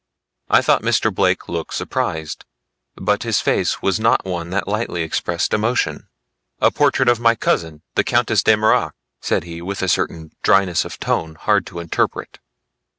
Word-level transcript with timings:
I 0.49 0.63
thought 0.63 0.81
Mr. 0.81 1.13
Blake 1.13 1.47
looked 1.47 1.75
surprised, 1.75 2.43
but 2.95 3.21
his 3.21 3.39
face 3.39 3.83
was 3.83 3.99
not 3.99 4.25
one 4.25 4.49
that 4.49 4.67
lightly 4.67 5.03
expressed 5.03 5.53
emotion. 5.53 6.09
"A 6.59 6.71
portrait 6.71 7.07
of 7.07 7.19
my 7.19 7.35
cousin 7.35 7.83
the 7.93 8.03
Countess 8.03 8.41
De 8.41 8.57
Mirac," 8.57 8.95
said 9.21 9.43
he 9.43 9.61
with 9.61 9.83
a 9.83 9.87
certain 9.87 10.31
dryness 10.41 10.85
of 10.85 10.99
tone 10.99 11.35
hard 11.35 11.67
to 11.67 11.77
interpret. 11.79 12.39